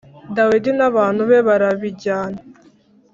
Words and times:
Dawidi 0.35 0.71
n’abantu 0.77 1.21
be 1.29 1.37
barabijyana. 1.47 2.39